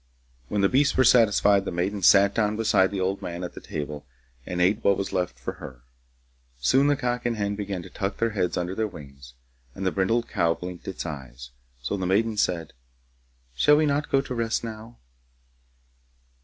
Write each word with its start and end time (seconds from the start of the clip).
When 0.47 0.61
the 0.61 0.67
beasts 0.67 0.97
were 0.97 1.03
satisfied, 1.03 1.63
the 1.63 1.71
maiden 1.71 2.01
sat 2.01 2.33
down 2.33 2.55
beside 2.57 2.89
the 2.89 2.99
old 2.99 3.21
man 3.21 3.43
at 3.43 3.53
the 3.53 3.61
table 3.61 4.07
and 4.47 4.59
ate 4.59 4.83
what 4.83 4.97
was 4.97 5.13
left 5.13 5.37
for 5.37 5.53
her. 5.61 5.83
Soon 6.59 6.87
the 6.87 6.95
cock 6.95 7.23
and 7.23 7.37
hen 7.37 7.53
began 7.55 7.83
to 7.83 7.89
tuck 7.91 8.17
their 8.17 8.31
heads 8.31 8.57
under 8.57 8.73
their 8.73 8.87
wings, 8.87 9.35
and 9.75 9.85
the 9.85 9.91
brindled 9.91 10.27
cow 10.27 10.55
blinked 10.55 10.87
its 10.87 11.05
eyes, 11.05 11.51
so 11.83 11.97
the 11.97 12.07
maiden 12.07 12.35
said, 12.35 12.73
'Shall 13.55 13.77
we 13.77 13.85
not 13.85 14.09
go 14.09 14.21
to 14.21 14.33
rest 14.33 14.63
now? 14.63 14.97